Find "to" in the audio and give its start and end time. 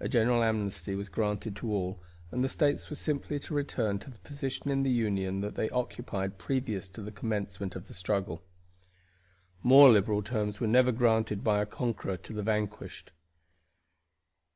1.54-1.72, 3.38-3.54, 4.00-4.10, 6.88-7.00, 12.16-12.32